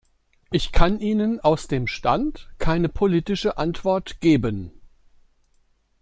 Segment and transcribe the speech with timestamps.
[0.49, 4.71] Ich kann Ihnen aus dem Stand keine politische Antwort geben.